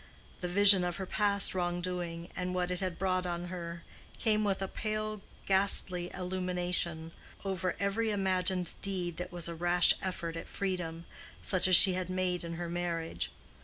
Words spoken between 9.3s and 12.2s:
was a rash effort at freedom, such as she had